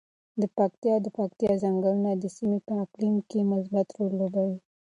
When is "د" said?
0.41-0.43, 2.15-2.23